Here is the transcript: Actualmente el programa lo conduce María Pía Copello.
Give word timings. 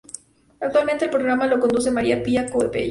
Actualmente 0.59 1.05
el 1.05 1.11
programa 1.11 1.45
lo 1.45 1.59
conduce 1.59 1.91
María 1.91 2.23
Pía 2.23 2.49
Copello. 2.49 2.79